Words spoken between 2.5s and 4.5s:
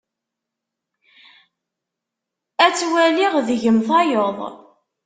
Ad twaliɣ deg-m tayeḍ.